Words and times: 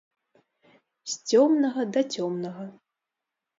З 1.11 1.35
цёмнага 1.35 1.81
да 1.93 2.01
цёмнага. 2.17 2.69